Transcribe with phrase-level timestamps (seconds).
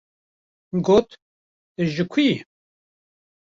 [0.87, 1.07] Got:‘’
[1.75, 2.33] Tu ji ku yî?‘’